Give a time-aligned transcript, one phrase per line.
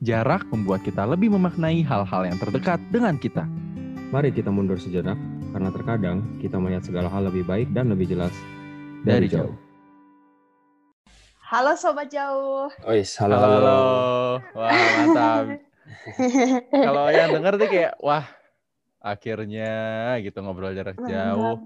[0.00, 3.44] jarak membuat kita lebih memaknai hal-hal yang terdekat dengan kita.
[4.10, 5.20] Mari kita mundur sejenak,
[5.52, 8.32] karena terkadang kita melihat segala hal lebih baik dan lebih jelas
[9.00, 9.56] Dari jauh.
[11.40, 12.68] Halo Sobat Jauh.
[12.84, 13.80] Ois, Halo, halo.
[14.52, 15.44] Wah, mantap.
[16.88, 18.28] Kalau yang denger tuh kayak, wah,
[19.00, 19.72] akhirnya
[20.20, 21.64] gitu ngobrol jarak jauh.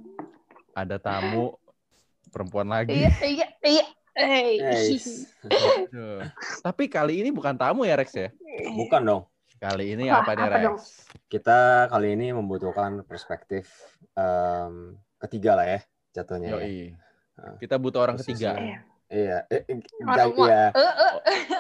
[0.79, 1.59] Ada tamu
[2.31, 3.03] perempuan lagi.
[3.03, 3.87] Iya, iya, iya.
[4.15, 4.63] Hey.
[6.63, 8.31] Tapi kali ini bukan tamu ya Rex ya?
[8.71, 9.23] Bukan dong.
[9.59, 10.63] Kali ini Wah, apa nih apa Rex?
[10.63, 10.79] dong?
[11.27, 11.59] Kita
[11.91, 13.67] kali ini membutuhkan perspektif
[14.15, 15.81] em, ketiga lah ya
[16.13, 16.49] jatuhnya.
[16.49, 16.55] ya.
[16.57, 16.79] Yoi.
[17.35, 17.59] Ah.
[17.59, 18.93] Kita butuh orang Khususnya- ketiga.
[19.05, 20.65] Iya, eh, eh, Orang iya.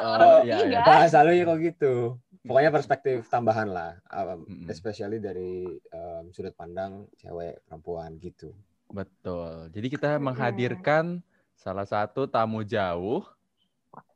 [0.00, 0.56] Oh, iya, Iya.
[0.64, 0.80] iya.
[0.80, 1.94] Bahasa lu ya kok gitu.
[2.40, 8.50] Pokoknya perspektif tambahan lah, um, especially dari um, sudut pandang cewek perempuan gitu.
[8.88, 9.70] Betul.
[9.70, 11.20] Jadi kita menghadirkan
[11.54, 13.22] salah satu tamu jauh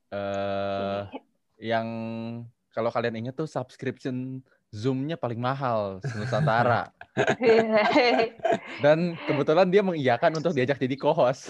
[0.08, 1.02] eh
[1.58, 1.86] yang
[2.70, 4.38] kalau kalian ingat tuh subscription
[4.68, 6.92] Zoom-nya paling mahal Nusantara.
[8.84, 11.48] Dan kebetulan dia mengiyakan untuk diajak jadi co-host.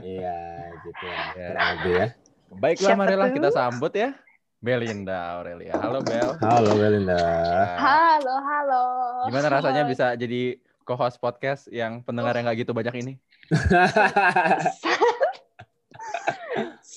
[0.00, 1.20] Iya, gitu ya.
[1.36, 1.48] Ya.
[1.52, 2.06] Kurang lebih ya.
[2.48, 3.36] Baiklah, Siapa marilah tuh?
[3.36, 4.16] kita sambut ya.
[4.58, 5.76] Belinda Aurelia.
[5.76, 6.34] Halo Bel.
[6.40, 7.14] Halo Belinda.
[7.20, 8.82] Nah, Halo, halo.
[9.28, 10.56] gimana rasanya bisa jadi
[10.88, 13.12] co-host podcast yang pendengar yang nggak gitu banyak ini?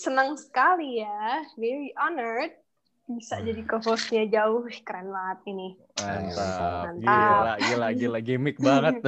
[0.01, 1.45] Senang sekali ya.
[1.53, 2.57] Very honored
[3.05, 3.45] bisa Hmm.
[3.45, 4.65] jadi co-hostnya jauh.
[4.81, 5.77] Keren banget ini.
[5.99, 6.89] Mantap.
[6.89, 6.97] Mantap.
[6.97, 8.19] Gila, gila, gila.
[8.19, 8.95] Gimmick banget.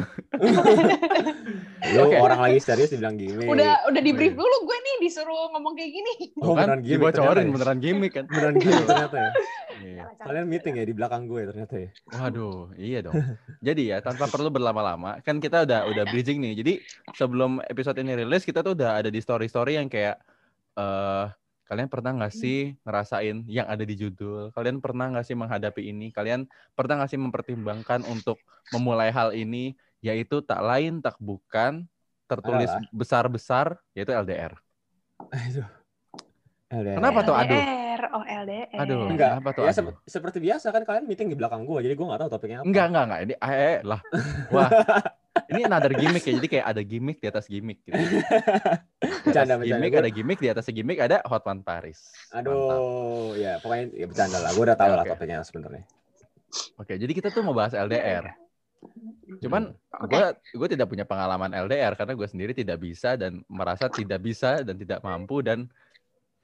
[1.94, 2.16] Lu Oke.
[2.16, 3.44] orang lagi serius dibilang gini.
[3.44, 4.40] Udah udah di brief Iya.
[4.40, 6.14] dulu gue nih disuruh ngomong kayak gini.
[6.40, 7.52] Oh, kan beneran gimmick dibocorin ya?
[7.52, 8.26] beneran gimmick kan.
[8.28, 9.32] Beneran gini ternyata ya.
[9.84, 10.06] Iya.
[10.16, 11.90] Kalian meeting ya di belakang gue ternyata ya.
[12.08, 13.20] Waduh, iya dong.
[13.60, 16.56] Jadi ya tanpa perlu berlama-lama, kan kita udah udah bridging nih.
[16.56, 16.74] Jadi
[17.12, 20.24] sebelum episode ini rilis, kita tuh udah ada di story-story yang kayak
[20.80, 21.26] eh
[21.64, 24.52] kalian pernah nggak sih ngerasain yang ada di judul?
[24.54, 26.12] Kalian pernah nggak sih menghadapi ini?
[26.14, 26.46] Kalian
[26.78, 28.38] pernah nggak sih mempertimbangkan untuk
[28.70, 29.74] memulai hal ini?
[30.04, 31.88] Yaitu tak lain tak bukan
[32.28, 34.54] tertulis besar-besar yaitu LDR.
[35.32, 35.68] Aduh.
[36.74, 36.98] LDR.
[37.00, 37.36] Kenapa tuh?
[37.38, 37.62] aduh?
[37.62, 38.80] LDR, oh LDR.
[38.84, 39.00] Aduh.
[39.08, 39.30] Enggak.
[39.40, 39.78] Kenapa tuh Ya, aduh?
[39.78, 42.68] sep- seperti biasa kan kalian meeting di belakang gue, jadi gue nggak tahu topiknya apa.
[42.68, 43.20] Enggak, enggak, enggak.
[43.24, 44.00] Ini eh, eh, lah.
[44.56, 44.70] Wah.
[45.34, 46.34] Ini another gimmick ya.
[46.38, 47.98] Jadi kayak ada gimmick di atas gimmick gitu.
[47.98, 48.06] Di
[49.26, 49.66] Bercanda, atas bercanda.
[49.66, 52.00] gimmick Gua- ada gimmick di atas gimmick ada Hot One Paris.
[52.30, 52.54] Mantap.
[52.54, 54.52] Aduh, ya pokoknya ya bercanda lah.
[54.52, 55.12] Gue udah tahu Oke, lah oke.
[55.18, 55.84] topiknya sebenarnya.
[56.78, 58.30] Oke, jadi kita tuh mau bahas LDR.
[59.42, 59.74] Cuman
[60.06, 60.24] gue
[60.54, 64.78] gue tidak punya pengalaman LDR karena gue sendiri tidak bisa dan merasa tidak bisa dan
[64.78, 65.66] tidak mampu dan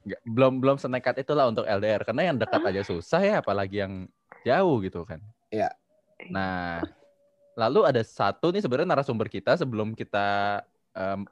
[0.02, 4.10] nggak- belum belum senekat itulah untuk LDR karena yang dekat aja susah ya apalagi yang
[4.42, 5.20] jauh gitu kan.
[5.52, 5.70] Iya.
[6.28, 6.80] Nah,
[7.60, 10.60] lalu ada satu nih sebenarnya narasumber kita sebelum kita
[10.96, 11.28] em,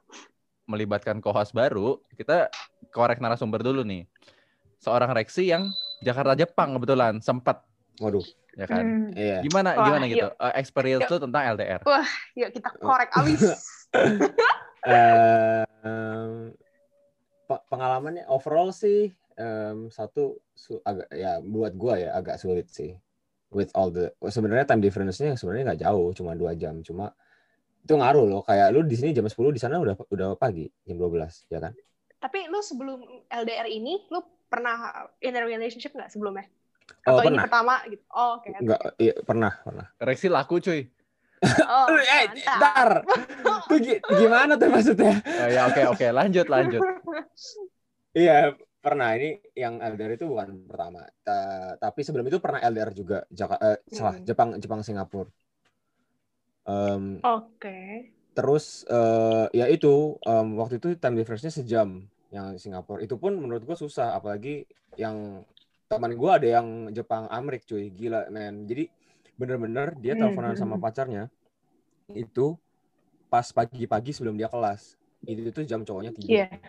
[0.69, 2.53] melibatkan co-host baru, kita
[2.93, 4.05] korek narasumber dulu nih.
[4.77, 5.73] Seorang Reksi yang
[6.05, 7.65] Jakarta Jepang kebetulan sempat
[7.99, 8.23] Waduh,
[8.55, 8.85] ya kan.
[8.85, 9.11] Hmm.
[9.11, 9.41] iya.
[9.43, 10.29] Gimana Wah, gimana gitu?
[10.29, 10.31] yuk.
[10.39, 11.11] Eh, experience Yuk.
[11.11, 11.81] lu tentang LDR.
[12.37, 13.41] Yuk kita korek abis.
[14.79, 16.55] Eh, em,
[17.43, 22.95] pe- pengalamannya overall sih em, satu su- agak ya buat gua ya agak sulit sih
[23.53, 27.11] with all the sebenarnya time difference-nya sebenarnya nggak jauh cuma dua jam cuma
[27.81, 30.99] itu ngaruh loh kayak lu di sini jam 10 di sana udah udah pagi jam
[30.99, 31.73] 12 ya kan
[32.19, 32.99] Tapi lu sebelum
[33.31, 34.19] LDR ini, lu
[34.51, 36.51] pernah in a relationship nggak sebelumnya?
[37.07, 37.43] Oh, Atau ini pernah.
[37.47, 38.03] pertama gitu?
[38.11, 38.51] Oh, oke.
[38.51, 38.59] oke.
[38.59, 39.87] Enggak, iya, pernah, pernah.
[40.03, 40.81] Reksi laku cuy.
[41.71, 41.87] Oh,
[42.19, 43.07] eh, ntar.
[43.71, 45.15] Tuh gi- gimana tuh maksudnya?
[45.23, 46.83] Eh, ya oke oke lanjut lanjut.
[48.11, 48.51] Iya,
[48.85, 49.09] pernah.
[49.17, 49.29] Ini
[49.63, 51.01] yang LDR itu bukan pertama.
[51.25, 53.17] Ta- tapi sebelum itu pernah LDR juga.
[53.39, 54.27] Jaka, eh, salah, Hmm.
[54.27, 55.29] Jepang, Jepang, Singapura.
[56.65, 57.75] Em, Oke.
[58.37, 61.89] terus eh, ya itu em, waktu itu time difference-nya sejam
[62.31, 63.01] yang Singapura.
[63.03, 64.63] Itu pun menurut gua susah, apalagi
[64.95, 65.43] yang
[65.89, 68.69] teman gua ada yang Jepang Amrik cuy, gila men.
[68.69, 68.87] Jadi
[69.39, 70.81] bener-bener dia Hmm, teleponan hmm, sama hmm.
[70.81, 71.27] pacarnya
[72.13, 72.57] itu
[73.31, 74.97] pas pagi-pagi sebelum dia kelas.
[75.27, 76.41] Itu tuh jam cowoknya tidur.
[76.41, 76.59] Iya.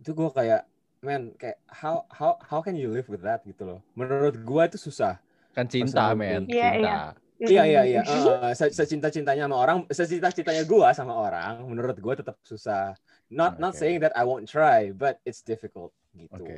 [0.00, 0.60] Itu gua kayak
[1.04, 3.80] men kayak how how how can you live with that gitu loh.
[3.92, 5.20] Menurut gua itu susah.
[5.52, 6.80] Kan cinta men, Iya, cinta.
[6.80, 6.96] iya.
[7.44, 8.02] Iya iya iya.
[8.02, 12.96] Eh, se- secinta-cintanya sama orang, secinta-cintanya gua sama orang, menurut gua tetap susah.
[13.28, 13.84] Not not Oke.
[13.84, 16.32] saying that I won't try, but it's difficult gitu.
[16.40, 16.56] Oke.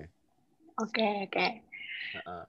[0.79, 1.47] Oke, oke.
[2.15, 2.43] Heeh.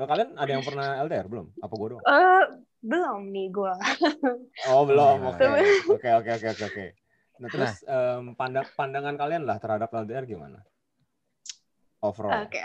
[0.00, 1.50] Nah, kalian ada yang pernah LDR belum?
[1.60, 2.04] Apa gua doang?
[2.06, 2.44] Eh,
[2.80, 3.74] belum nih gue.
[4.70, 5.16] Oh belum.
[5.26, 5.34] Nah.
[5.34, 5.44] Oke
[5.90, 6.86] oke oke oke oke oke.
[7.38, 10.62] Nah terus em, pandang pandangan kalian lah terhadap LDR gimana?
[12.04, 12.46] Overall.
[12.46, 12.62] Oke.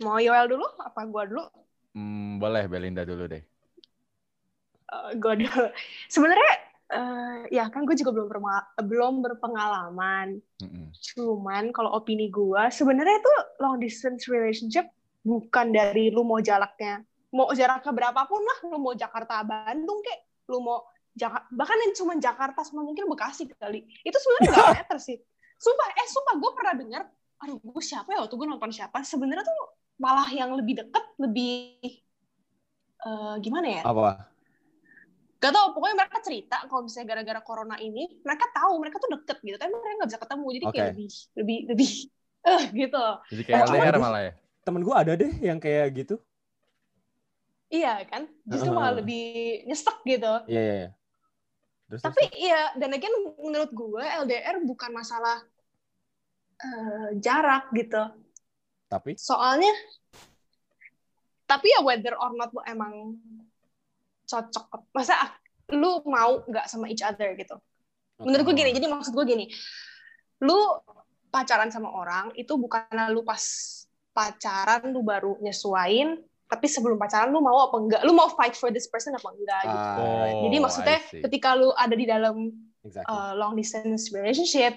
[0.00, 0.64] Mau Yoel dulu?
[0.80, 1.44] Apa gue dulu?
[1.92, 3.42] Hmm, boleh Belinda dulu deh.
[5.16, 5.64] gue dulu.
[6.12, 6.52] Sebenarnya
[6.92, 8.28] eh, ya kan gue juga belum
[8.84, 10.40] belum berpengalaman.
[10.60, 10.92] Mm-mm.
[10.92, 14.88] Cuman kalau opini gue sebenarnya itu long distance relationship
[15.22, 20.60] bukan dari lu mau jaraknya mau jaraknya berapapun lah lu mau Jakarta Bandung kek lu
[20.60, 25.18] mau Jaka, bahkan yang cuma Jakarta sama mungkin Bekasi kali itu sebenarnya nggak meter sih
[25.60, 27.02] sumpah eh sumpah gue pernah dengar
[27.42, 29.58] aduh gue siapa ya waktu gue nonton siapa sebenarnya tuh
[30.04, 31.48] malah yang lebih deket lebih
[33.06, 34.32] eh, gimana ya Apa?
[35.42, 39.36] Gak tau, pokoknya mereka cerita kalau misalnya gara-gara corona ini, mereka tahu mereka tuh deket
[39.42, 40.90] gitu, tapi mereka nggak bisa ketemu, jadi kayak Oke.
[40.94, 41.08] lebih,
[41.38, 41.90] lebih, lebih,
[42.50, 43.02] eh gitu.
[43.34, 44.32] Jadi kayak Oh, cuman LDR malah ya.
[44.62, 46.14] Temen gue ada deh yang kayak gitu.
[47.74, 48.22] Iya kan,
[48.52, 49.18] justru malah lebih
[49.66, 50.26] nyesek gitu.
[50.46, 50.88] Iya, iya, iya.
[51.88, 55.38] Terus, Tapi iya, dan again menurut gue LDR bukan masalah
[56.62, 58.02] eh, jarak gitu.
[58.86, 59.72] tapi Soalnya,
[61.48, 63.16] tapi ya whether or not lu emang
[64.28, 65.16] cocok, masa
[65.72, 67.56] lu mau nggak sama each other gitu.
[68.22, 69.50] Menurut gue gini, jadi maksud gue gini,
[70.44, 70.56] lu
[71.32, 73.40] pacaran sama orang itu bukan lu pas
[74.12, 78.68] pacaran lu baru nyesuain, tapi sebelum pacaran lu mau apa enggak, lu mau fight for
[78.68, 79.88] this person apa enggak gitu.
[79.88, 80.00] Ah,
[80.32, 80.42] Oh.
[80.48, 82.52] Jadi maksudnya ketika lu ada di dalam
[82.84, 83.08] exactly.
[83.08, 84.76] uh, long distance relationship,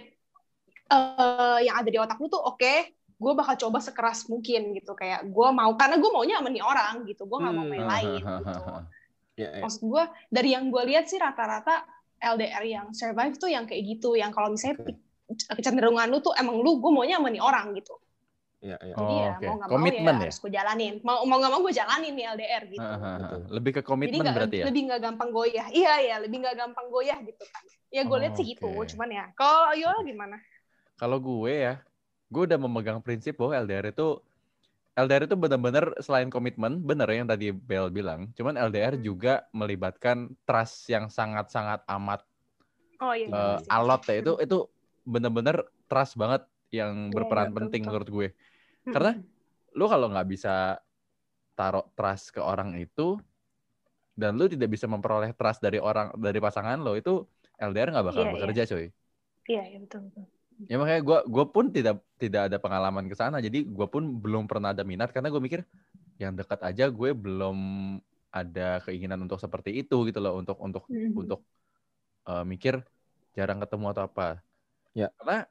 [0.88, 2.74] uh, yang ada di otak lu tuh oke,
[3.16, 7.06] gue bakal coba sekeras mungkin gitu kayak gue mau karena gue maunya sama nih orang
[7.06, 7.72] gitu, gue nggak mau Hmm.
[7.72, 8.32] main lain gitu.
[9.36, 9.62] Iya, iya.
[9.62, 11.84] maksud gue dari yang gue lihat sih rata-rata
[12.18, 14.80] LDR yang survive tuh yang kayak gitu yang kalau misalnya
[15.52, 17.96] kecenderungan lu tuh emang lu gue maunya sama nih orang gitu
[18.64, 18.96] Iya, iya.
[18.98, 19.44] Oh, jadi ya oke.
[19.46, 20.24] mau nggak mau Komitmen ya, ya?
[20.26, 23.40] harus gue jalanin mau mau nggak mau gue jalanin nih LDR gitu Betul.
[23.52, 24.66] Lebih ke jadi komitmen nggak berarti ya.
[24.66, 28.18] lebih nggak gampang goyah iya iya lebih nggak gampang goyah gitu kan ya gue Oh,
[28.18, 28.88] lihat sih gitu oke.
[28.90, 30.36] cuman ya kalau Yola gimana
[31.00, 31.74] Kalau gue ya,
[32.34, 34.08] gue udah memegang prinsip bahwa LDR itu
[34.96, 38.32] LDR itu benar-benar selain komitmen, bener yang tadi Bel bilang.
[38.38, 39.06] Cuman LDR Hmm.
[39.08, 42.24] juga melibatkan trust yang sangat-sangat amat
[43.02, 43.56] oh iya sih.
[43.72, 44.14] alot ya.
[44.24, 44.56] Itu itu
[45.06, 45.56] bener-bener
[45.90, 46.42] trust banget
[46.74, 47.88] yang berperan iya, penting betul.
[47.88, 48.28] menurut gue.
[48.88, 48.96] Mm-mm.
[48.96, 49.18] karena
[49.78, 50.82] Lu kalau nggak bisa
[51.60, 53.20] taruh trust ke orang itu
[54.16, 57.12] dan lu tidak bisa memperoleh trust dari orang dari pasangan lo itu
[57.60, 58.86] LDR nggak bakal Iya, bekerja coy.
[59.50, 60.26] iya iya betul betul
[60.66, 63.38] Ya makanya gue gua pun tidak tidak ada pengalaman ke sana.
[63.44, 65.62] Jadi gue pun belum pernah ada minat karena gue mikir
[66.18, 67.58] yang dekat aja gue belum
[68.32, 71.16] ada keinginan untuk seperti itu gitu loh untuk untuk Mhm.
[71.16, 71.40] untuk
[72.26, 72.82] eh, mikir
[73.38, 74.40] jarang ketemu atau apa.
[74.98, 75.12] Ya.
[75.20, 75.46] Karena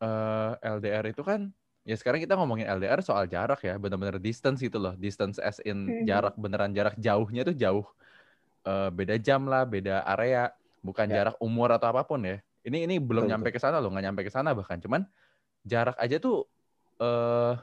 [0.00, 1.50] eh, LDR itu kan
[1.84, 4.94] ya sekarang kita ngomongin LDR soal jarak ya, benar-benar distance gitu loh.
[4.96, 6.08] Distance as in Mhm.
[6.08, 7.86] jarak beneran jarak jauhnya tuh jauh.
[8.64, 10.48] Eh, beda jam lah, beda area,
[10.80, 11.20] bukan Ya.
[11.20, 12.40] jarak umur atau apa pun ya.
[12.64, 14.80] Ini ini belum Betul, nyampe ke sana loh, nggak nyampe ke sana bahkan.
[14.80, 15.04] Cuman
[15.68, 16.48] jarak aja tuh
[17.00, 17.54] eh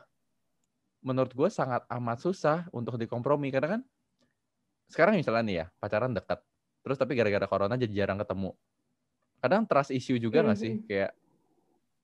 [1.02, 3.82] menurut gue sangat amat susah untuk dikompromi karena kan
[4.86, 6.40] sekarang misalnya nih ya pacaran dekat,
[6.86, 8.54] terus tapi gara-gara corona jadi jarang ketemu.
[9.42, 10.86] Kadang trust issue juga nggak sih Mhm.
[10.86, 11.12] kayak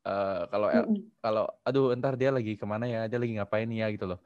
[0.08, 0.98] eh, kalau Mm-mm.
[1.22, 4.20] kalau aduh ntar dia lagi ke mana ya, dia lagi ngapain ya gitu loh.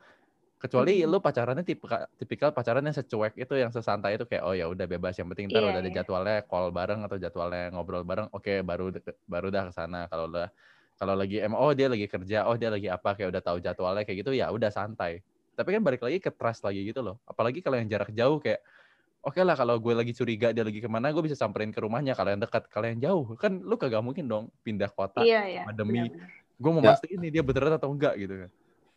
[0.62, 1.90] Kecuali lu pacarannya tipe
[2.22, 5.50] tipikal pacaran yang secuek itu yang sesantai itu kayak oh ya udah bebas yang penting
[5.50, 5.98] ntar Iya, udah ada iya.
[6.06, 10.06] jadwalnya call bareng atau jadwalnya ngobrol bareng oke baru de- baru dah ke sana.
[10.06, 10.54] Kalau udah
[11.02, 14.06] kalau lagi em oh dia lagi kerja oh dia lagi apa kayak udah tahu jadwalnya
[14.06, 15.26] kayak gitu ya udah santai.
[15.58, 17.18] Tapi kan balik lagi ke trust lagi gitu loh.
[17.26, 18.62] Apalagi kalau yang jarak jauh kayak
[19.26, 22.14] oke lah kalau gue lagi curiga dia lagi ke mana gue bisa samperin ke rumahnya
[22.14, 22.70] kalau yang dekat.
[22.70, 25.62] Kalau yang jauh kan lu kagak mungkin dong pindah kota iya iya.
[25.66, 26.14] cuma demi
[26.62, 26.94] gue mau Ya.
[26.94, 28.50] mastiin nih dia beneran atau enggak gitu kan.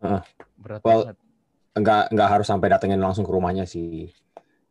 [0.05, 0.23] Heeh.
[0.61, 1.17] berat Well, banget
[1.75, 4.11] Enggak enggak harus sampai datengin langsung ke rumahnya sih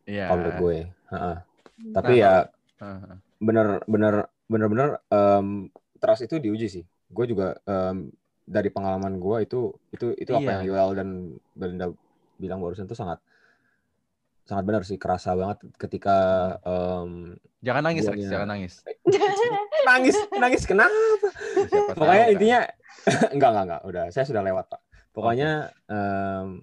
[0.04, 0.76] iya kalau menurut gue.
[1.10, 1.36] Heeh.
[1.36, 1.92] Hmm.
[1.92, 2.32] Tapi Nah, ya
[2.80, 3.14] Heeh.
[3.38, 6.84] bener bener bener bener em, trust itu diuji sih.
[7.08, 8.08] Gue juga em,
[8.42, 10.52] dari pengalaman gue itu itu itu apa Iya.
[10.54, 11.08] yang Yoel dan
[11.52, 11.86] Belinda
[12.34, 13.20] bilang barusan itu sangat
[14.44, 16.16] sangat benar sih kerasa banget ketika
[16.60, 18.74] em, jangan nangis Rex, Guanya- jangan nangis
[19.88, 20.92] nangis nangis kenapa?
[21.64, 22.60] Siapa Pokoknya tahu intinya
[23.30, 24.80] enggak enggak enggak udah saya sudah lewat pak.
[25.12, 25.50] Pokoknya
[25.88, 26.60] em,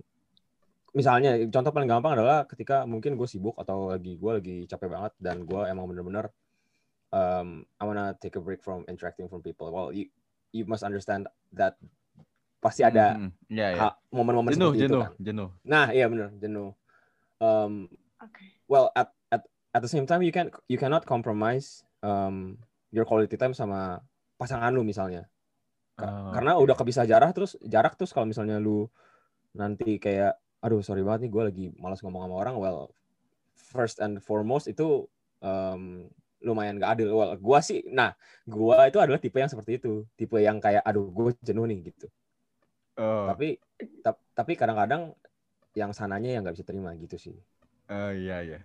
[0.91, 5.13] misalnya contoh paling gampang adalah ketika mungkin gue sibuk atau lagi gue lagi capek banget
[5.23, 6.27] dan gue emang bener-bener
[7.15, 9.71] um, I wanna take a break from interacting from people.
[9.71, 10.11] Well you
[10.51, 11.79] you must understand that
[12.59, 13.31] pasti ada Hmm, hmm.
[13.49, 13.79] Iya, iya.
[13.81, 15.13] ha- momen-momen jenuh seperti itu jenuh kan.
[15.17, 16.69] jenuh Nah iya bener jenuh.
[17.41, 17.87] Um,
[18.21, 18.43] Oke.
[18.67, 22.59] well at at at the same time you can you cannot compromise um,
[22.91, 24.03] your quality time sama
[24.35, 25.25] pasangan lu misalnya.
[25.95, 28.87] Ka- Oh, karena udah kepisah jarak terus jarak terus kalau misalnya lu
[29.51, 32.55] nanti kayak aduh sorry banget nih gue lagi malas ngomong sama orang.
[32.57, 32.79] Well
[33.57, 35.09] first and foremost itu
[35.41, 36.07] um,
[36.41, 37.13] lumayan gak adil.
[37.13, 38.13] Well gue sih nah
[38.45, 40.05] gue itu adalah tipe yang seperti itu.
[40.13, 42.07] Tipe yang kayak aduh gue jenuh nih gitu.
[42.99, 43.57] Oh, tapi
[44.03, 45.15] tap- tapi kadang-kadang
[45.73, 47.35] yang sananya yang nggak bisa terima gitu sih.
[47.87, 48.59] Oh, iya iya.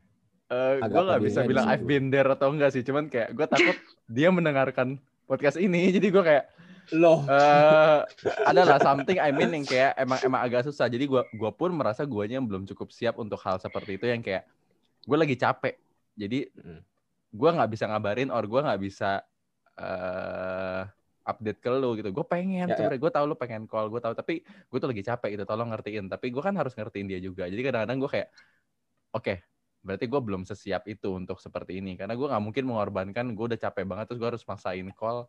[0.51, 1.67] Eh, Agak gue nggak bisa bilang.
[1.67, 2.83] I've been there atau enggak sih.
[2.83, 3.77] Cuman kayak gue takut
[4.07, 5.89] dia mendengarkan podcast ini.
[5.97, 6.45] Jadi gue kayak
[6.95, 7.27] Loh.
[7.27, 8.01] eh
[8.47, 10.87] adalah something I mean yang kayak emang emang agak susah.
[10.87, 14.47] Jadi gua gua pun merasa guanya belum cukup siap untuk hal seperti itu yang kayak
[15.07, 15.75] gue lagi capek.
[16.15, 16.81] Jadi Mm.
[17.35, 19.21] gua nggak bisa ngabarin or gua nggak bisa
[19.77, 20.83] eh
[21.27, 22.15] update ke lu gitu.
[22.15, 22.95] Gue pengen, Ya, ya.
[22.95, 25.45] gue tahu lu pengen call, gue tahu tapi gue tuh lagi capek gitu.
[25.45, 26.07] Tolong ngertiin.
[26.07, 27.51] Tapi gue kan harus ngertiin dia juga.
[27.51, 28.29] Jadi kadang-kadang gue kayak,
[29.11, 29.35] oke,
[29.83, 31.99] berarti gue belum sesiap itu untuk seperti ini.
[31.99, 33.27] Karena gue nggak mungkin mengorbankan.
[33.35, 35.27] Gue udah capek banget terus gue harus maksain call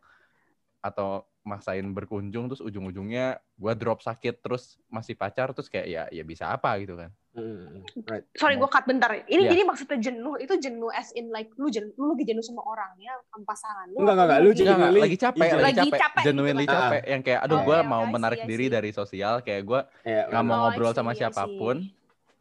[0.85, 6.23] atau maksain berkunjung terus ujung-ujungnya gue drop sakit terus masih pacar terus kayak ya ya
[6.23, 8.25] bisa apa gitu kan Mm, right.
[8.33, 9.13] Sorry, gue cut bentar.
[9.13, 9.53] Ini Iya.
[9.53, 13.13] jadi maksudnya jenuh itu jenuh as in like lu jenuh, lu lagi jenuh sama orangnya,
[13.29, 14.01] sama pasangan lu.
[14.01, 14.65] Enggak, atau enggak, lu lagi- jenuh.
[14.65, 17.01] Enggak, enggak, Genuinely- lagi capek, Lagi lagi capek, capek gitu genuinely capek.
[17.05, 18.73] Yang kayak, aduh, Oh, gue iya, mau I see, menarik I diri see.
[18.73, 21.77] dari sosial, kayak gue Ya, nggak mau Oh, ngobrol sama siapa pun.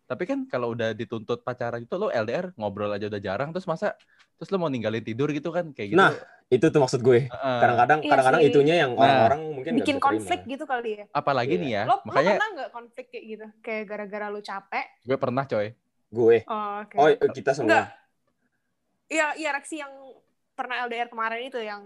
[0.08, 3.92] Tapi kan kalau udah dituntut pacaran itu, lo LDR ngobrol aja udah jarang, terus masa,
[4.34, 6.00] terus lo mau ninggalin tidur gitu kan, kayak gitu.
[6.00, 7.26] Nah, itu tuh maksud gue.
[7.28, 8.48] Kadang-kadang Iya kadang-kadang sih.
[8.48, 9.02] itunya yang Nah.
[9.02, 10.06] orang-orang mungkin nggak bikin terima.
[10.06, 11.04] konflik gitu kali ya.
[11.10, 11.62] apalagi Iya.
[11.62, 13.46] nih ya, Lo, lo makanya pernah nggak konflik kayak gitu?
[13.60, 14.86] Kayak gara-gara lu capek?
[15.02, 15.66] gue pernah coy.
[16.06, 16.36] Gue.
[16.46, 16.94] Oh, oke.
[16.94, 17.66] Oh, kita semua.
[17.66, 17.86] Enggak.
[19.06, 19.90] Iya, iya reaksi yang
[20.52, 21.82] pernah LDR kemarin itu yang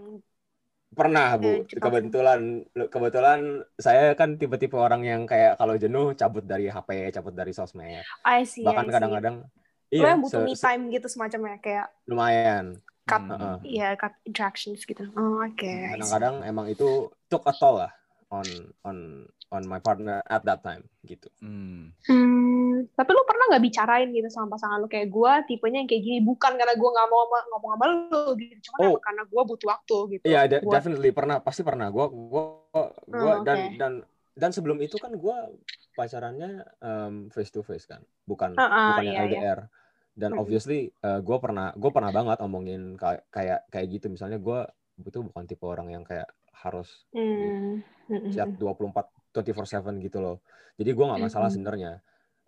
[0.91, 1.63] Pernah, Bu.
[1.63, 1.87] Jepang.
[1.87, 2.41] Kebetulan
[2.85, 3.39] kebetulan
[3.77, 8.03] saya kan tipe-tipe orang yang kayak kalau jenuh cabut dari HP, cabut dari sosmed.
[8.21, 8.93] I see, Bahkan I see.
[8.93, 9.47] kadang-kadang lo
[9.89, 12.75] iya, yang butuh se- me time gitu semacamnya kayak lumayan.
[13.03, 13.31] Cut Hmm.
[13.31, 13.55] Heeh.
[13.65, 15.03] Iya, cut interactions gitu.
[15.13, 15.61] Oh, oke.
[15.61, 15.91] I see.
[15.97, 16.87] Kadang-kadang emang itu
[17.27, 17.91] took a toll lah
[18.29, 18.47] on
[18.81, 18.97] on
[19.51, 21.27] on my partner at that time gitu.
[21.39, 21.91] Hmm.
[22.07, 26.01] Hmm, tapi lu pernah nggak bicarain gitu sama pasangan lu kayak gue tipenya yang kayak
[26.01, 28.99] gini bukan karena gue nggak mau ngomong sama lu gitu, cuman Oh.
[29.03, 30.23] karena gue butuh waktu gitu.
[30.23, 31.91] Iya, de- buat- definitely pernah, pasti pernah.
[31.91, 32.43] Gua gua
[33.03, 33.75] gua Oh, dan oke.
[33.75, 33.93] dan
[34.31, 35.51] dan sebelum itu kan gua
[35.91, 39.67] pacarannya em, face to face kan, bukan Ah, ah, bukan yang iya, iya.
[40.21, 40.41] Dan Mm-mm.
[40.41, 44.59] obviously eh, gua pernah gua pernah banget omongin kayak kayak kayak gitu misalnya gua
[45.03, 46.29] butuh bukan tipe orang yang kayak
[46.63, 48.55] harus Hmm, hmm, chat hmm.
[48.61, 50.35] 24 24/7 gitu loh.
[50.79, 51.53] Jadi gua nggak masalah Mm-mm.
[51.53, 51.91] sebenarnya.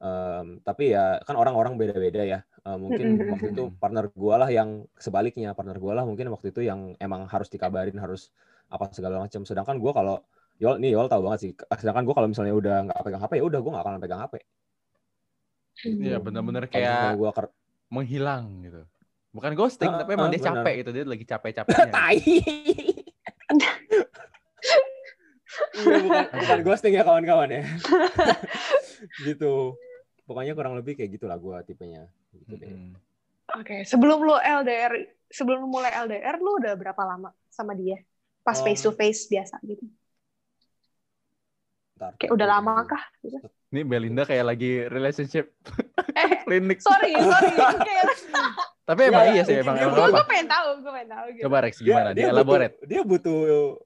[0.03, 2.39] Em, tapi ya kan orang-orang beda-beda ya.
[2.67, 3.31] Eh, mungkin Mm-mm.
[3.31, 4.69] waktu itu partner gua lah yang
[5.05, 8.31] sebaliknya, partner gua lah mungkin waktu itu yang emang harus dikabarin harus
[8.73, 9.41] apa segala macam.
[9.47, 10.15] Sedangkan gua kalau
[10.61, 11.51] Yol nih Yol tahu banget sih.
[11.81, 14.33] Sedangkan gua kalau misalnya udah nggak pegang HP ya udah gua nggak akan pegang HP.
[16.01, 16.25] Iya, Hmm.
[16.25, 16.99] misalnya kayak
[17.93, 18.81] menghilang gitu.
[19.29, 20.49] Bukan ghosting, Ah, tapi emang ah, dia benar.
[20.61, 21.89] capek gitu, dia lagi capek-capeknya.
[21.89, 22.17] tai.
[25.73, 27.61] Iya bukan bukan ghosting ya kawan-kawan ya.
[29.27, 29.77] gitu.
[30.25, 32.09] Pokoknya kurang lebih kayak gitulah gua tipenya.
[32.33, 32.73] Gitu deh.
[33.53, 34.97] Oke, sebelum lu LDR,
[35.29, 38.01] sebelum lu mulai LDR, lu udah berapa lama sama dia?
[38.41, 39.85] Pas Um, face to face biasa gitu.
[42.01, 42.17] Ntar.
[42.17, 43.03] Kayak udah lama kah?
[43.21, 43.37] Gitu.
[43.73, 45.49] Ini Belinda kayak lagi relationship
[46.13, 46.77] Eh, klinik.
[46.79, 47.57] sorry, sorry.
[47.89, 48.05] Kayak,
[48.83, 50.13] Tapi emang Iya, iya sih, iya, emang iya, gue apa?
[50.13, 51.43] gue pengen tahu, gue pengen tahu gitu.
[51.43, 52.09] Coba Rex gimana?
[52.11, 52.75] Dia, elaborate.
[52.75, 53.39] Butuh, dia butuh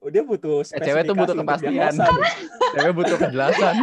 [0.10, 1.94] dia butuh Eh, cewek tuh butuh kepastian.
[2.76, 3.76] Cewek butuh kejelasan.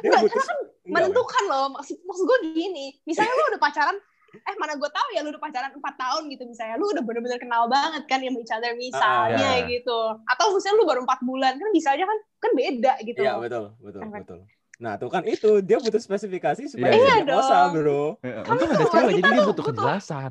[0.00, 0.56] dia butuh enggak,
[0.88, 3.94] menentukan loh maksud maksud gue gini misalnya lu udah pacaran
[4.32, 7.36] eh mana gue tahu ya lu udah pacaran 4 tahun gitu misalnya lu udah bener-bener
[7.36, 9.68] kenal banget kan sama each other misalnya Ah, ya.
[9.68, 13.30] gitu atau misalnya lu baru empat bulan kan bisa aja kan kan beda gitu Iya
[13.30, 14.20] loh betul betul Kan, kan.
[14.24, 14.40] betul.
[14.80, 17.72] Nah tuh kan itu dia butuh spesifikasi supaya Iya, bisa iya diagnosa dong.
[17.76, 18.04] bro.
[18.24, 20.30] Ya, Kan Untung ada cewek, jadi dia tuh butuh kejelasan.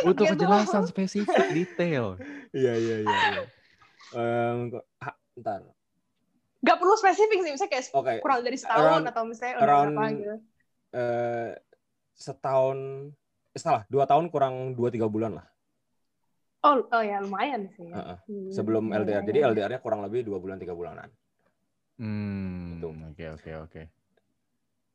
[0.00, 2.06] butuh kejelasan spesifik, detail.
[2.54, 3.10] Iya iya iya.
[3.10, 3.42] iya.
[4.70, 5.60] Kok- ha, ntar.
[6.62, 8.14] Gak perlu spesifik sih misalnya kayak Oke.
[8.22, 10.36] kurang dari setahun Around- atau misalnya around- berapa gitu
[10.92, 11.50] eh,
[12.14, 12.78] setahun
[13.50, 15.46] eh, salah dua tahun kurang dua tiga bulan lah
[16.62, 17.96] oh oh ya lumayan sih ya.
[17.98, 18.18] Heeh.
[18.30, 19.10] Hmm, sebelum iya, LDR.
[19.10, 19.48] iya, Jadi iya.
[19.50, 21.10] LDR-nya kurang lebih dua bulan tiga bulanan.
[21.96, 22.88] Hmm, Gitu.
[22.88, 23.82] oke oke oke.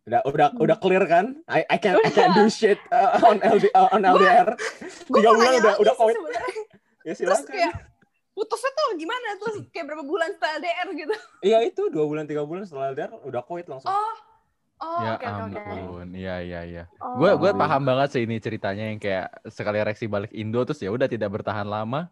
[0.08, 0.64] Udah udah Hmm.
[0.64, 1.26] udah clear kan?
[1.46, 4.56] I I can I can do shit uh, on LD, uh, on LDR.
[5.06, 6.42] Tiga bulan udah udah sebenarnya.
[7.08, 7.48] Ya terus silakan.
[7.48, 7.74] kayak
[8.36, 12.44] putusnya tuh gimana terus kayak berapa bulan setelah LDR gitu Iya itu dua bulan tiga
[12.44, 13.88] bulan setelah LDR udah koit langsung.
[13.88, 14.14] oh
[14.78, 16.84] oh ya oke ampun, iya iya iya.
[17.00, 17.16] Oh.
[17.16, 20.92] Gue gue paham banget sih ini ceritanya yang kayak sekali Rexy balik Indo terus ya
[20.92, 22.12] udah tidak bertahan lama.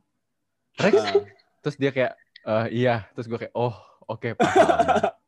[0.79, 1.13] Rex Ah,
[1.59, 3.75] terus dia kayak eh iya, terus gue kayak oh
[4.07, 5.13] oke paham.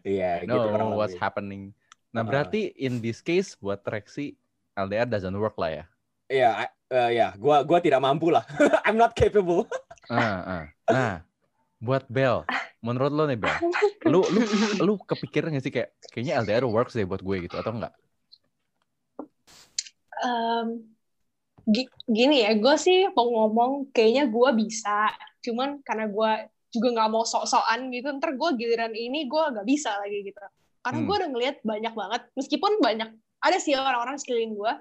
[0.00, 1.20] Iya I gitu kurang what's lebih.
[1.20, 1.62] happening.
[2.16, 2.28] Nah Uh-uh.
[2.32, 4.32] berarti in this case buat Rexy
[4.72, 5.84] LDR doesn't work lah ya.
[6.30, 8.46] Iya I- eh, ya gua gua tidak mampu lah.
[8.88, 9.68] I'm not capable.
[10.08, 10.64] Ah, ah.
[10.88, 11.12] Nah,
[11.76, 12.42] buat Bel,
[12.80, 13.52] menurut lo nih Bel,
[14.08, 14.40] lu lu
[14.86, 17.92] lu kepikiran gak sih kayak kayaknya LDR works deh buat gue gitu atau enggak?
[20.20, 20.84] Em,
[21.64, 25.12] gi- gini ya, gue sih mau ngomong kayaknya gue bisa,
[25.44, 26.32] cuman karena gue
[26.70, 30.38] juga nggak mau sok-sokan gitu, ntar gue giliran ini gue nggak bisa lagi gitu.
[30.80, 31.06] Karena Hmm.
[31.06, 33.10] gue udah ngeliat banyak banget, meskipun banyak
[33.42, 34.72] ada sih orang-orang sekeliling gue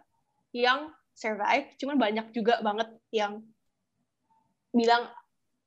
[0.53, 3.43] yang survive, cuman banyak juga banget yang
[4.71, 5.09] bilang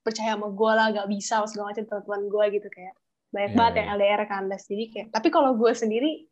[0.03, 2.95] percaya sama gue lah gak bisa segala macam teman-teman gue gitu kayak
[3.33, 6.27] banyak Iya, banget yang LDR kandas jadi kayak tapi kalau gue sendiri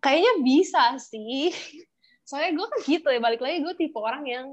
[0.00, 1.50] kayaknya bisa sih
[2.28, 4.46] soalnya gue kan gitu ya balik lagi gue tipe orang yang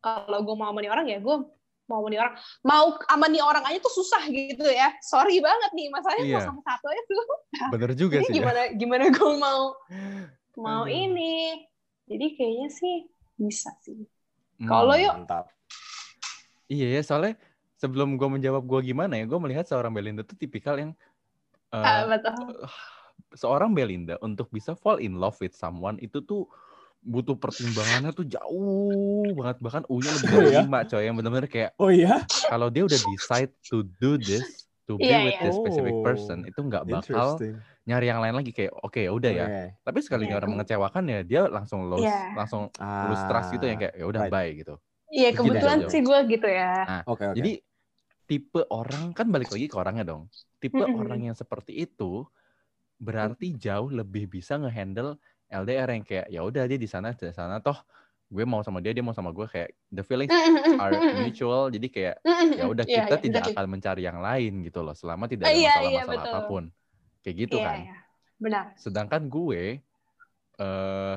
[0.00, 1.36] kalau gue mau sama orang ya gue
[1.90, 5.90] mau nih orang mau sama nih orang aja tuh susah gitu ya sorry banget nih
[5.90, 6.36] masalahnya Iya.
[6.38, 7.24] mau sama satu aja tuh
[7.68, 8.30] Bener juga sih.
[8.30, 8.34] ya.
[8.38, 9.74] gimana gimana gue mau
[10.56, 10.94] mau Aduh.
[10.94, 11.66] ini
[12.06, 12.94] jadi kayaknya sih
[13.34, 14.06] bisa sih
[14.56, 14.68] Hmm.
[14.68, 15.48] kalau yuk Mantap.
[16.68, 17.34] Iya ya, soalnya
[17.74, 20.92] sebelum gue menjawab gue gimana ya, gue melihat seorang Belinda tuh tipikal yang
[21.72, 22.68] eh, Ah, betul
[23.32, 26.44] seorang Belinda untuk bisa fall in love with someone itu tuh
[27.00, 30.60] butuh pertimbangannya tuh jauh banget bahkan U-nya lebih Oh, dari ya?
[30.64, 32.28] lima coy yang benar-benar kayak Oh iya?
[32.44, 35.44] kalau dia udah decide to do this to be Iya, with iya.
[35.48, 37.40] this specific Oh, person itu nggak bakal
[37.88, 39.62] nyari yang lain lagi kayak oke ya udah ya Oke.
[39.86, 40.40] tapi sekalinya Iya.
[40.44, 42.36] orang mengecewakan ya dia langsung lose Iya.
[42.36, 44.32] langsung Ah, lose trust gitu yang kayak ya udah right.
[44.32, 44.74] bye gitu
[45.10, 46.70] iya kebetulan sih gue gitu ya
[47.08, 47.36] Oke, oke.
[47.38, 47.52] Jadi
[48.30, 50.22] tipe orang kan balik lagi ke orangnya dong.
[50.62, 50.94] Tipe Mm-mm.
[51.02, 52.22] orang yang seperti itu
[53.00, 55.16] berarti jauh lebih bisa ngehandle
[55.50, 57.78] LDR yang kayak ya udah dia di sana di sana toh
[58.30, 60.38] gue mau sama dia dia mau sama gue kayak the feelings
[60.78, 62.16] are mutual jadi kayak
[62.54, 65.58] ya udah Iya, kita iya, tidak akan mencari yang lain gitu loh selama tidak ada
[65.58, 66.32] Iya, iya, masalah-masalah betul.
[66.32, 66.62] apa pun
[67.22, 67.86] kayak gitu Iya, kan.
[68.42, 69.82] benar Sedangkan gue
[70.60, 71.14] eh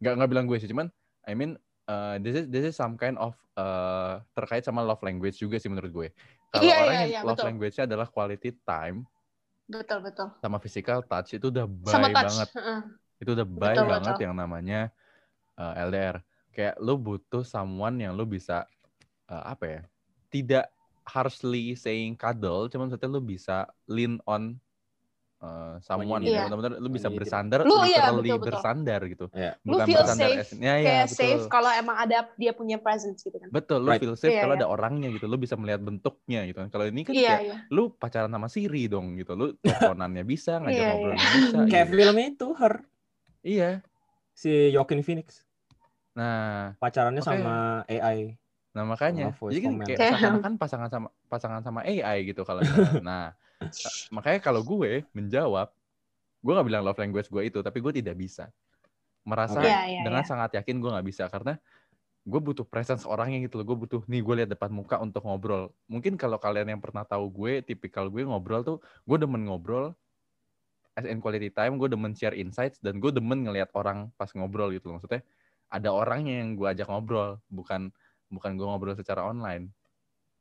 [0.00, 0.88] nggak nggak bilang gue sih cuman
[1.28, 1.56] I mean
[1.88, 5.70] eh, this is this is some kind of eh, terkait sama love language juga sih
[5.72, 6.08] menurut gue.
[6.50, 9.06] Kalau orang yang love language-nya adalah quality time
[9.70, 11.66] betul betul sama physical touch itu udah
[12.12, 12.48] touch banget.
[12.54, 12.99] Heeh.
[13.20, 14.24] Itu udah bye Betul, banget betul.
[14.24, 14.80] yang namanya
[15.54, 16.16] eh, LDR.
[16.50, 18.64] Kayak lu butuh someone yang lu bisa
[19.28, 19.80] eh, apa ya?
[20.30, 20.66] Tidak
[21.04, 24.54] harshly saying cuddle, cuman maksudnya lu bisa lean on
[25.40, 26.36] eh, someone gitu.
[26.36, 26.46] Iya.
[26.46, 28.46] Benar-benar lu bisa bersandar, Lu, iya, betul, betul.
[28.46, 29.26] bersandar gitu.
[29.32, 29.52] Iya.
[29.64, 31.16] Lu feel bersandar safe, ya, ya, kayak betul.
[31.18, 34.02] safe kalau emang ada dia punya presence gitu kan Betul, lu Right.
[34.04, 34.62] feel safe Iya, kalau iya.
[34.62, 35.26] ada orangnya gitu.
[35.26, 36.68] Lu bisa melihat bentuknya gitu kan.
[36.68, 39.32] Kalau ini kan iya kayak iya lu pacaran sama Siri dong gitu.
[39.34, 40.90] Lu teleponannya bisa, ngajak Iya, iya.
[40.94, 41.56] ngobrolnya bisa.
[41.66, 41.94] Kayak gitu.
[41.98, 42.74] film itu, Her.
[43.40, 43.80] Iya.
[44.36, 45.44] Si Joaquin Phoenix.
[46.16, 47.28] Nah, Pacarannya Oke.
[47.28, 48.36] sama AI.
[48.70, 49.34] nah makanya.
[49.34, 52.62] Jadi kan kayak Kayak- seakan-akan pasangan sama pasangan sama AI gitu kalau.
[53.02, 53.34] Nah,
[54.14, 55.74] makanya kalau gue menjawab,
[56.40, 58.46] gue nggak bilang love language gue itu, tapi gue tidak bisa.
[59.26, 59.66] Merasa Oke.
[59.66, 60.28] Iya, iya, dengan iya.
[60.30, 61.58] sangat yakin gue nggak bisa karena
[62.20, 63.66] gue butuh presence orangnya gitu loh.
[63.74, 65.74] Gue butuh nih gue lihat depan muka untuk ngobrol.
[65.90, 69.98] Mungkin kalau kalian yang pernah tahu gue, tipikal gue ngobrol tuh, gue demen ngobrol
[70.98, 74.74] as in quality time, gue demen share insights dan gue demen ngelihat orang pas ngobrol
[74.74, 74.98] gitu loh.
[74.98, 75.22] Maksudnya
[75.70, 77.94] ada orangnya yang gue ajak ngobrol, bukan
[78.30, 79.70] bukan gue ngobrol secara online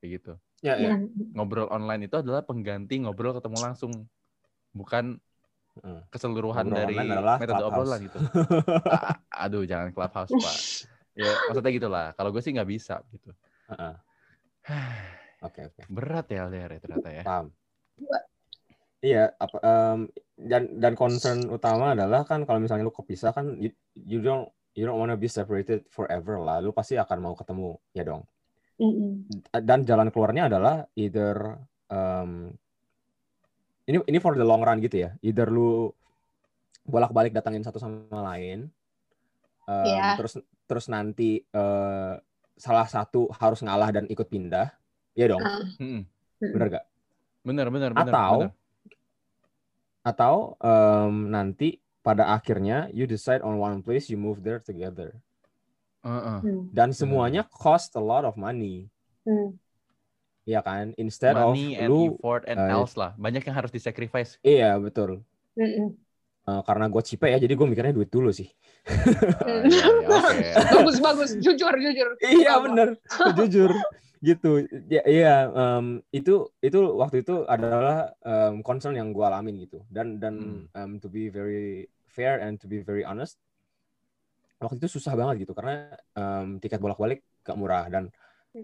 [0.02, 0.34] kayak gitu.
[0.66, 0.98] Ya, ya.
[0.98, 1.08] Hmm.
[1.38, 4.10] Ngobrol online itu adalah pengganti ngobrol ketemu langsung,
[4.74, 5.22] bukan
[5.80, 6.02] Heeh.
[6.10, 6.98] keseluruhan Ngobrol dari
[7.38, 7.70] metode Clubhouse.
[7.70, 8.20] obrolan gitu.
[8.96, 10.58] A- aduh, jangan clubhouse pak.
[11.14, 12.06] Ya maksudnya gitulah.
[12.18, 13.32] Kalau gue sih nggak bisa gitu.
[13.70, 13.94] Heeh.
[15.40, 15.88] Oke, oke.
[15.88, 17.24] Berat ya LDR ya ternyata ya.
[17.24, 17.48] Paham.
[19.00, 20.00] Iya, apa em,
[20.36, 24.84] dan dan concern utama adalah kan kalau misalnya lu kepisah kan you, you don't you
[24.84, 26.60] don't wanna be separated forever lah.
[26.60, 28.28] Lu pasti akan mau ketemu, ya dong.
[28.80, 29.28] Mm-mm.
[29.56, 32.52] Dan jalan keluarnya adalah either em,
[33.88, 35.16] ini ini for the long run gitu ya.
[35.24, 35.92] Either lu
[36.84, 38.68] bolak-balik datangin satu sama lain.
[39.68, 40.20] em, Iya.
[40.20, 40.34] terus
[40.68, 42.14] terus nanti eh,
[42.60, 44.76] salah satu harus ngalah dan ikut pindah.
[45.16, 45.40] Ya dong.
[45.80, 46.04] Mm-mm.
[46.40, 46.86] Bener gak?
[47.48, 48.12] Bener bener bener.
[48.12, 48.52] Atau bener.
[50.10, 55.14] Atau em, nanti pada akhirnya you decide on one place you move there together
[56.02, 56.40] Heeh.
[56.42, 56.72] Hmm.
[56.72, 58.88] dan semuanya cost a lot of money
[59.28, 59.54] Hmm.
[60.44, 63.14] ya kan instead Money of and lu effort and eh, else lah.
[63.14, 64.40] Banyak yang harus disacrifice.
[64.42, 65.22] iya betul
[65.54, 65.94] Mm-mm.
[66.50, 68.50] Eh, karena gue cipe ya jadi gue mikirnya duit dulu sih
[68.90, 70.48] Ah, iya, iya, Oke.
[70.82, 72.98] bagus bagus jujur jujur iya bener
[73.38, 73.70] jujur
[74.20, 74.68] gitu.
[74.92, 79.84] Ya iya em, itu itu waktu itu adalah em, concern yang gue alamin gitu.
[79.88, 80.36] Dan dan
[80.76, 83.40] em, to be very fair and to be very honest
[84.60, 85.56] waktu itu susah banget gitu.
[85.56, 87.88] Karena em, tiket bolak-balik gak murah.
[87.88, 88.12] Dan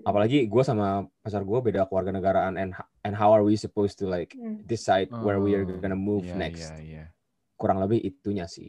[0.04, 2.60] apalagi gue sama pacar gue beda keluarga negaraan.
[2.60, 2.72] And
[3.06, 4.60] and how are we supposed to like Hmm.
[4.68, 6.76] decide where we are Oh, gonna move Iya, next?
[6.76, 7.04] Iya, iya.
[7.56, 8.68] kurang lebih itunya sih.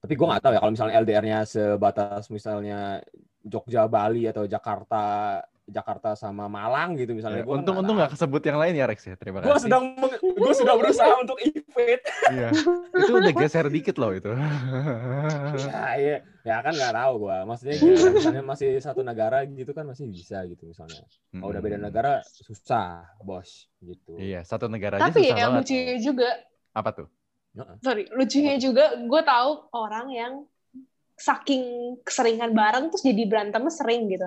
[0.00, 3.02] Tapi gue nggak tahu ya kalau misalnya LDR-nya sebatas misalnya
[3.42, 5.02] Jogja Bali atau Jakarta
[5.70, 9.14] Jakarta sama Malang gitu misalnya Ya, untung untung nggak kesebut yang lain ya Rex ya.
[9.14, 9.66] Terima gue kasih.
[9.66, 9.84] sedang
[10.18, 12.48] gue sudah berusaha untuk evade Iya.
[12.96, 14.30] Itu udah geser dikit loh itu.
[15.56, 19.84] ya iya ya kan nggak tahu gue maksudnya gitu, misalnya masih satu negara gitu kan
[19.84, 25.08] masih bisa gitu misalnya kalau udah beda negara susah bos gitu Iya, satu negara aja
[25.08, 25.56] tapi susah ya banget.
[25.60, 26.28] lucunya juga
[26.72, 27.08] Apa tuh?
[27.80, 30.32] sorry lucunya juga gue tahu orang yang
[31.14, 31.62] saking
[32.00, 34.24] keseringan bareng terus jadi berantemnya sering gitu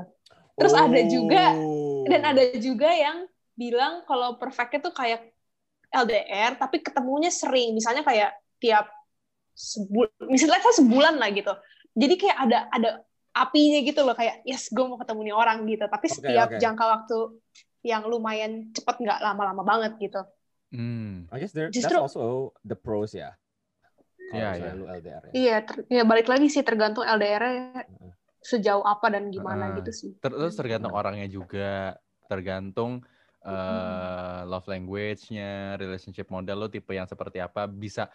[0.54, 2.06] Terus ada juga Oh.
[2.06, 5.30] dan ada juga yang bilang kalau perfectnya tuh kayak
[5.90, 8.90] LDR tapi ketemunya sering misalnya kayak tiap
[9.54, 11.54] sebulan misalnya sebulan lah gitu
[11.94, 12.90] jadi kayak ada ada
[13.32, 16.58] apinya gitu loh kayak yes gue mau ketemu nih orang gitu tapi Oke, setiap oke.
[16.58, 17.18] jangka waktu
[17.86, 20.22] yang lumayan cepet nggak lama-lama banget gitu
[20.74, 21.30] Hmm.
[21.30, 23.38] I guess there, Justru- that's also the pros ya.
[24.34, 24.72] Kalau Iya, iya.
[24.74, 25.32] lu LDR ya.
[25.32, 25.56] iya
[25.88, 27.86] ya balik lagi sih tergantung LDR
[28.44, 29.80] sejauh apa dan gimana Heeh.
[29.80, 32.00] gitu sih Ter- Terus tergantung orangnya juga,
[32.32, 33.04] tergantung
[33.44, 33.52] Hmm.
[33.52, 38.08] eh, love language-nya, relationship model lo tipe yang seperti apa, bisa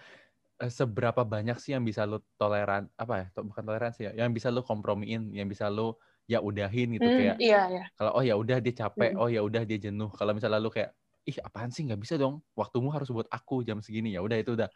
[0.62, 3.26] eh, seberapa banyak sih yang bisa lo toleran apa ya?
[3.36, 7.16] to- Bukan toleransi ya, yang bisa lo kompromiin, yang bisa lo ya udahin gitu Hmm,
[7.16, 9.20] kayak iya iya kalau oh ya udah dia capek, Mm.
[9.20, 10.10] oh ya udah dia jenuh.
[10.14, 10.94] Kalau misalnya lu kayak
[11.28, 14.52] ih apaan sih nggak bisa dong, waktumu harus buat aku jam segini ya udah itu
[14.58, 14.68] udah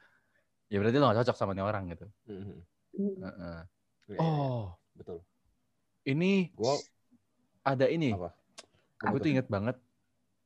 [0.72, 2.06] ya berarti lo gak cocok sama nih orang gitu.
[2.26, 2.58] Mhm.
[2.96, 3.16] Hmm.
[3.24, 3.58] Heeh.
[4.10, 5.18] Iya, iya, Oh betul.
[6.02, 6.76] Ini Gua
[7.62, 8.34] ada ini, apa?
[9.02, 9.76] gue tuh inget banget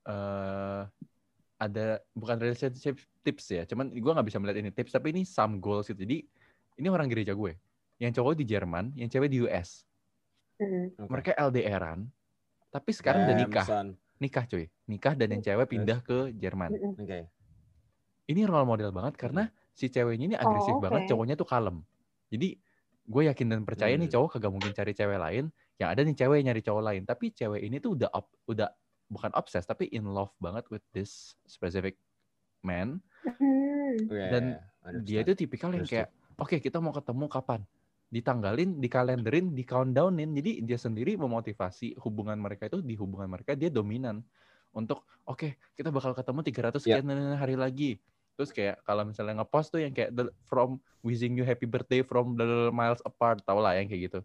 [0.08, 0.82] eh
[1.56, 5.56] ada bukan relationship tips ya, cuman gue nggak bisa melihat ini tips tapi ini some
[5.56, 5.96] goals gitu.
[5.96, 6.28] Jadi
[6.76, 7.56] ini orang gereja gue,
[7.96, 9.88] yang cowok di Jerman, yang cewek di US.
[10.60, 10.92] Hmm.
[11.00, 11.08] Oke.
[11.08, 12.04] Mereka LDRan,
[12.68, 13.88] tapi sekarang udah nikah, son.
[14.20, 16.76] nikah cuy, nikah dan yang cewek pindah ke Jerman.
[16.76, 17.00] Hmm.
[17.00, 17.20] Oke.
[18.26, 20.84] ini role model banget karena si ceweknya ini agresif Oh, oke.
[20.90, 21.80] banget, cowoknya tuh kalem.
[22.26, 22.58] Jadi
[23.06, 24.14] gue yakin dan percaya nih Hmm.
[24.18, 25.44] cowok kagak mungkin cari cewek lain,
[25.78, 27.02] yang ada nih cewek yang nyari cowok lain.
[27.06, 28.68] Tapi cewek ini tuh udah op- udah
[29.06, 31.94] bukan obses tapi in love banget with this specific
[32.66, 32.98] man.
[33.22, 33.94] Hmm.
[34.02, 34.44] Oke, Dan
[34.82, 35.06] understand.
[35.06, 37.62] Dia itu tipikal yang kayak, oke kita mau ketemu kapan?
[38.06, 40.30] Ditanggalin, dikalenderin, di countdownin.
[40.34, 44.22] Jadi dia sendiri memotivasi hubungan mereka itu di hubungan mereka dia dominan
[44.70, 46.98] untuk oke kita bakal ketemu 300 Ya.
[46.98, 47.90] sekian hari lagi.
[48.36, 52.36] Terus kayak kalau misalnya ngepost tuh yang kayak the, from wishing you happy birthday from
[52.36, 54.20] the miles apart, tau lah yang kayak gitu.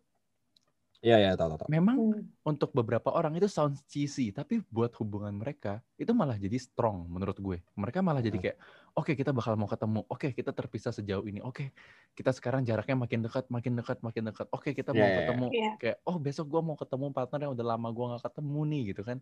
[1.01, 1.71] Iya, iya, tahu, tahu.
[1.71, 2.29] Memang Hmm.
[2.41, 7.37] untuk beberapa orang itu sounds cheesy, tapi buat hubungan mereka itu malah jadi strong menurut
[7.37, 7.57] gue.
[7.77, 8.43] Mereka malah jadi Hmm.
[8.49, 8.57] kayak,
[8.97, 11.69] oke kita bakal mau ketemu, oke kita terpisah sejauh ini, oke
[12.17, 15.21] kita sekarang jaraknya makin dekat, makin dekat, makin dekat, oke kita mau Iya, iya, iya.
[15.21, 15.71] ketemu, Iya.
[15.77, 19.01] kayak oh besok gue mau ketemu partner yang udah lama gue nggak ketemu nih gitu
[19.05, 19.17] kan.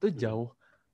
[0.00, 0.46] Itu Hmm.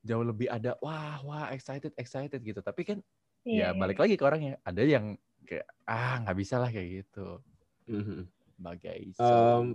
[0.03, 2.61] Jauh lebih ada wah wah excited excited gitu.
[2.63, 2.99] Tapi kan
[3.43, 4.55] Iya, ya balik lagi ke orangnya.
[4.63, 7.43] Ada yang kayak ah nggak bisa lah kayak gitu.
[7.91, 8.31] Mhm.
[8.63, 9.75] Bagai Um,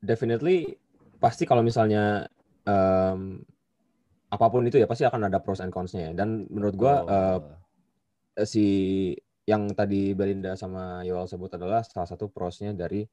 [0.00, 0.80] definitely
[1.20, 2.24] pasti kalau misalnya
[2.64, 3.44] um,
[4.32, 6.12] apa pun itu ya pasti akan ada pros and cons-nya ya.
[6.16, 7.40] Dan menurut gua uh,
[8.48, 9.12] si
[9.46, 13.04] yang tadi Belinda sama Yoel sebut adalah salah satu prosnya dari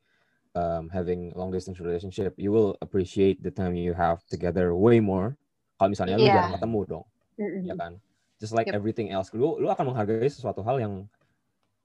[0.55, 2.33] um, having long distance relationship.
[2.39, 5.35] You will appreciate the time you have together way more.
[5.79, 6.33] Kalau misalnya lu Iya.
[6.37, 7.05] jarang ketemu dong,
[7.41, 7.63] Mm-mm.
[7.65, 7.91] ya kan?
[8.37, 8.77] Just like Yep.
[8.77, 10.93] everything else, lu lu akan menghargai sesuatu hal yang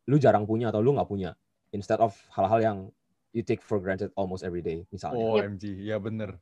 [0.08, 1.36] lu jarang punya atau lu nggak punya,
[1.72, 2.78] instead of hal-hal yang
[3.36, 5.20] you take for granted almost every day, misalnya.
[5.20, 6.40] OMG, ya bener.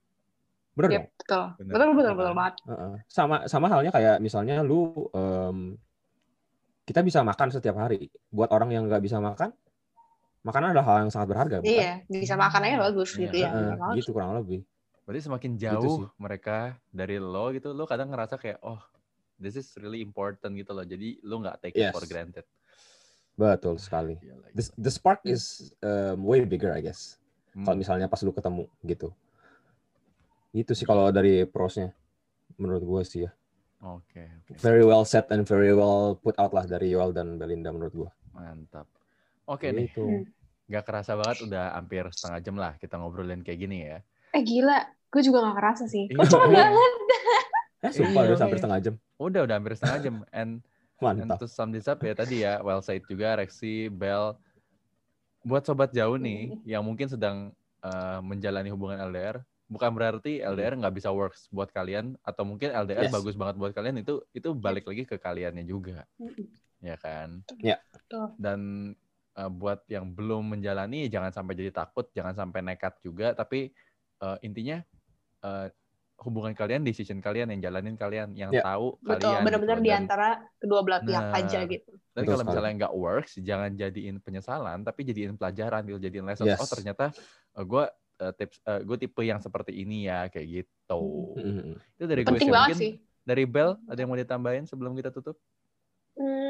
[0.79, 1.09] Bener Yep, dong?
[1.19, 1.45] betul.
[1.59, 1.73] Bener.
[1.75, 2.55] Betul, betul, betul banget.
[2.69, 2.93] Heeh.
[3.11, 5.59] Sama sama halnya kayak misalnya lu em,
[6.87, 8.07] kita bisa makan setiap hari.
[8.31, 9.51] Buat orang yang nggak bisa makan,
[10.47, 11.59] makanan adalah hal yang sangat berharga.
[11.59, 11.71] bukan?
[11.75, 13.23] Iya, bisa makan aja bagus Iya.
[13.27, 13.51] gitu ya.
[13.51, 13.95] Banget.
[13.99, 14.63] gitu kurang lebih.
[15.07, 16.11] Berarti semakin Gitu jauh sih.
[16.19, 16.57] mereka
[16.91, 18.83] dari lo gitu, lo kadang ngerasa kayak, oh,
[19.39, 20.83] this is really important gitu loh.
[20.83, 21.95] Jadi lo nggak take it Yes.
[21.95, 22.43] for granted.
[23.33, 24.19] Betul sekali.
[24.19, 27.23] Gila, The, the spark is um, way bigger, I guess.
[27.53, 27.63] Hmm.
[27.63, 29.15] Kalau misalnya pas lu ketemu gitu.
[30.51, 31.93] Itu sih kalau dari prosnya,
[32.57, 33.31] menurut gue sih ya.
[33.85, 34.57] Oke, oke.
[34.59, 38.11] Very well set and very well put out lah dari Yoel dan Belinda menurut gue.
[38.33, 38.89] Mantap.
[39.47, 40.03] Oke nih, Gitu.
[40.03, 40.25] Hmm.
[40.67, 44.03] nggak kerasa banget udah hampir setengah jam lah kita ngobrolin kayak gini ya.
[44.35, 46.07] Eh gila, gue juga gak kerasa sih.
[46.11, 46.17] Iya.
[46.19, 46.93] Kok cepet banget?
[47.85, 48.57] Eh, sumpah Iya, udah oke.
[48.57, 48.95] setengah jam.
[49.17, 50.15] Udah, udah hampir setengah jam.
[50.33, 50.51] And,
[50.99, 51.39] and Mantap.
[51.39, 54.35] to sum this up ya tadi ya, well said juga, Rexy, Bell.
[55.47, 57.53] Buat sobat jauh nih, yang mungkin sedang
[57.85, 59.39] eh, menjalani hubungan LDR,
[59.71, 63.15] bukan berarti LDR nggak bisa works buat kalian, atau mungkin LDR Yes.
[63.15, 66.03] bagus banget buat kalian, itu itu balik lagi ke kaliannya juga.
[66.19, 66.49] Mm-mm.
[66.83, 67.47] ya kan?
[67.63, 67.79] Ya.
[67.95, 68.35] Betul.
[68.43, 68.61] Dan
[69.39, 73.71] uh, buat yang belum menjalani jangan sampai jadi takut, jangan sampai nekat juga, tapi
[74.25, 74.83] uh, intinya
[75.43, 75.69] uh,
[76.17, 78.65] hubungan kalian, decision kalian yang jalanin kalian, yang Ya.
[78.65, 79.45] tahu Betul, kalian.
[79.45, 79.87] benar-benar gitu.
[79.87, 81.93] di antara kedua belah pihak Nah, aja gitu.
[81.93, 82.49] Dan Betul kalau sekali.
[82.49, 86.01] misalnya nggak works, jangan jadiin penyesalan, tapi jadiin pelajaran, gitu.
[86.01, 86.49] jadiin lesson.
[86.49, 86.57] Yes.
[86.57, 87.13] Oh ternyata
[87.55, 87.85] gue
[88.33, 91.03] tips, gue tipe yang seperti ini ya, kayak gitu.
[91.37, 91.73] Mhm.
[92.01, 92.49] Itu dari gue sih.
[92.49, 92.93] banget Mungkin sih.
[93.21, 95.37] dari Bell ada yang mau ditambahin sebelum kita tutup?
[96.17, 96.46] Hmm,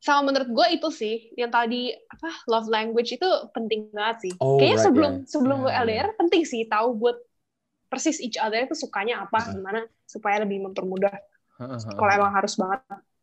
[0.00, 4.32] sama menurut gue itu sih yang tadi apa love language itu penting banget sih.
[4.40, 5.28] Oh, Kayaknya right, sebelum yeah.
[5.28, 7.16] sebelum gue Yeah, LDR penting sih tahu buat
[7.92, 9.60] persis each other itu sukanya apa Hmm.
[9.60, 11.12] gimana supaya lebih mempermudah
[11.92, 12.80] kalau emang harus banget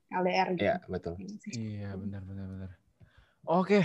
[0.07, 0.63] LDR gitu.
[0.69, 1.13] Iya, betul.
[1.51, 2.69] Iya, benar benar benar.
[3.47, 3.79] Oke.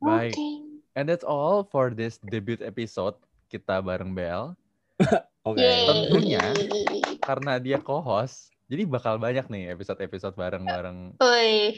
[0.00, 0.32] Baik.
[0.32, 0.48] Oke.
[0.96, 3.16] And that's all for this debut episode
[3.48, 4.56] kita bareng Bel.
[5.48, 5.58] Oke.
[5.58, 5.84] Yeay.
[5.84, 6.42] Tentunya.
[7.22, 11.20] karena dia co-host, jadi bakal banyak nih episode-episode bareng-bareng.
[11.20, 11.76] Eh,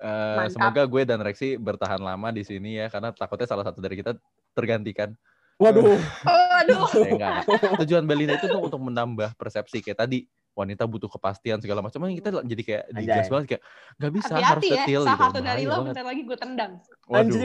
[0.00, 0.52] Mantap.
[0.52, 4.16] semoga gue dan Rexi bertahan lama di sini ya, karena takutnya salah satu dari kita
[4.56, 5.12] tergantikan.
[5.56, 5.96] Waduh.
[5.96, 6.84] Oh, aduh.
[7.00, 7.48] Ya, enggak.
[7.84, 12.04] Tujuan Belinda itu tuh untuk menambah persepsi kayak tadi wanita butuh kepastian segala macam.
[12.12, 13.32] Kita jadi kayak digas Anjay.
[13.32, 13.62] banget kayak
[13.96, 15.24] nggak bisa harus Hati-hati ya, detail salah gitu.
[15.24, 16.72] satu dari lo bentar lagi gue tendang.
[17.08, 17.40] Waduh.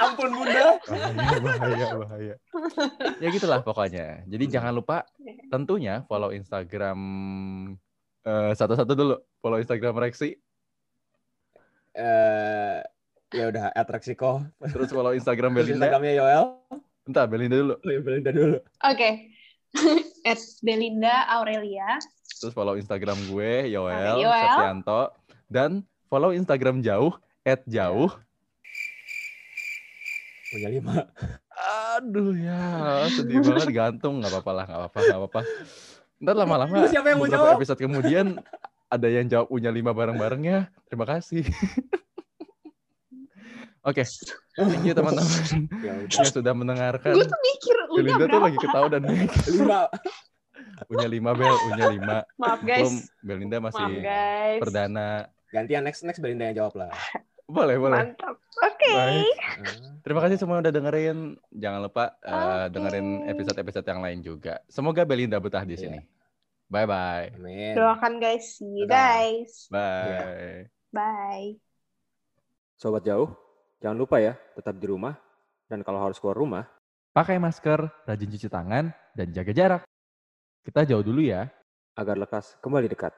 [0.00, 0.78] Ampun Bunda.
[0.84, 2.34] bahaya bahaya bahaya
[3.20, 5.06] ya gitulah pokoknya jadi jangan lupa
[5.52, 6.98] tentunya follow Instagram
[8.24, 10.38] eh, satu-satu dulu follow Instagram Rexi
[11.94, 12.82] Eh
[13.34, 14.42] ya udah atraksiko.
[14.70, 16.44] terus follow Instagram Belinda Instagramnya Yoel.
[17.06, 18.58] entah Belinda dulu Oh ya Belinda dulu.
[18.82, 19.10] Oke.
[20.30, 21.98] At Belinda Aurelia.
[22.34, 25.10] terus follow Instagram gue Yoel, Yoel.
[25.46, 27.14] Dan follow Instagram jauh
[27.46, 28.10] at jauh
[30.54, 31.10] Punya lima.
[31.94, 32.62] aduh ya
[33.10, 35.40] sedih banget gantung nggak apa-apa lah nggak apa-apa nggak apa-apa
[36.22, 37.54] ntar lama-lama siapa yang mau jawab?
[37.58, 38.26] episode kemudian
[38.86, 41.46] ada yang jawab punya lima bareng-bareng ya terima kasih
[43.82, 44.02] oke
[44.58, 48.46] thank you teman-teman Ya yang sudah mendengarkan Gue tuh mikir udah Belinda tuh berapa?
[48.50, 49.02] lagi ketawa dan
[49.46, 49.80] Lima.
[50.90, 52.92] punya lima bel punya lima Maaf belum guys.
[53.22, 54.60] Belinda Maaf masih guys.
[54.60, 55.08] perdana
[55.54, 56.90] Gantian next next Belinda yang jawab lah.
[57.44, 58.36] Boleh boleh Mantap.
[58.40, 58.90] Oke.
[58.90, 59.36] Baik.
[59.40, 60.00] Ah.
[60.00, 61.36] Terima kasih semua udah dengerin.
[61.52, 62.72] Jangan lupa eh, Oke.
[62.72, 64.60] dengerin episode-episode yang lain juga.
[64.68, 65.82] Semoga Belinda betah di Iya.
[65.88, 66.00] sini.
[66.68, 67.28] Bye bye.
[67.36, 67.76] Amin.
[67.76, 68.56] Doakan guys.
[68.56, 69.68] See you guys.
[69.68, 70.68] Bye.
[70.90, 71.60] Bye.
[72.74, 73.30] Sobat jauh,
[73.80, 75.14] jangan lupa ya tetap di rumah
[75.70, 76.64] dan kalau harus keluar rumah
[77.14, 79.82] Pakai masker, rajin cuci tangan, dan jaga jarak.
[80.66, 81.46] Kita jauh dulu ya.
[81.94, 83.14] agar lekas kembali dekat.